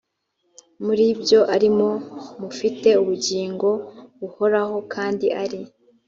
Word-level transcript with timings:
muri 0.85 1.05
byo 1.21 1.39
arimo 1.55 1.89
mufite 2.41 2.89
ubugingo 3.01 3.69
buhoraho 4.19 4.77
kandi 4.93 5.27
ari 5.43 5.59